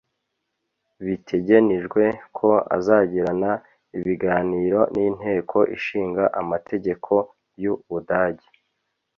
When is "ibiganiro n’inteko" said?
3.97-5.57